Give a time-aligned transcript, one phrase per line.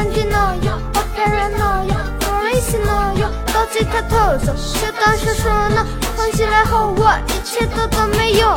[0.00, 5.84] 有，二三 D no 有，我的人 no 有，Police no 有，刀子他偷走，就当是说 no，
[6.16, 8.48] 放起来后我一切都都没有。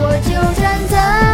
[0.00, 1.27] 我就站在。